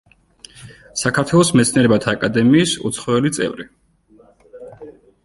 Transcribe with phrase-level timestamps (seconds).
[1.01, 3.67] საქართველოს მეცნიერებათა აკადემიის უცხოელი წევრი.